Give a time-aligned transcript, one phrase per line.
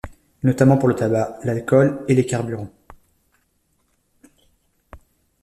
[0.41, 2.71] Notamment pour le tabac, l'alcool et les carburants.